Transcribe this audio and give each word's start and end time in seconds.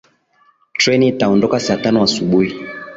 Treni 0.79 1.07
itaondoka 1.07 1.59
saa 1.59 1.77
tano 1.77 2.03
asubuhi 2.03 2.55